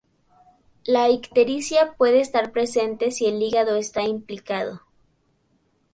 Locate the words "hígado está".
3.39-4.01